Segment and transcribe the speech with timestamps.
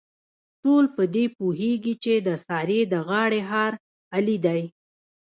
[0.63, 3.73] ټول په دې پوهېږي، چې د سارې د غاړې هار
[4.17, 4.61] علي دی.